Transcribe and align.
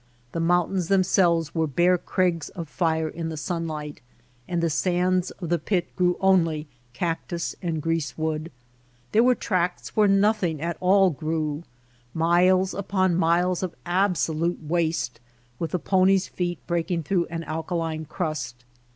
The 0.31 0.39
mountains 0.39 0.87
themselves 0.87 1.53
were 1.53 1.67
bare 1.67 1.95
crags 1.99 2.49
of 2.49 2.67
fire 2.67 3.07
in 3.07 3.29
the 3.29 3.37
sunlight, 3.37 4.01
and 4.47 4.59
the 4.59 4.67
sands 4.71 5.29
of 5.29 5.49
the 5.49 5.59
pit 5.59 5.95
grew 5.95 6.17
only 6.19 6.65
cactus 6.91 7.55
and 7.61 7.79
grease 7.83 8.17
wood. 8.17 8.51
There 9.11 9.21
were 9.21 9.35
tracts 9.35 9.95
where 9.95 10.07
nothing 10.07 10.59
at 10.59 10.75
all 10.79 11.11
grew— 11.11 11.61
miles 12.15 12.73
upon 12.73 13.13
miles 13.15 13.61
of 13.61 13.75
absolute 13.85 14.63
waste 14.63 15.19
with 15.59 15.69
the 15.69 15.77
pony's 15.77 16.27
feet 16.27 16.57
breaking 16.65 17.03
through 17.03 17.27
an 17.27 17.43
alkaline 17.43 18.05
crust. 18.05 18.65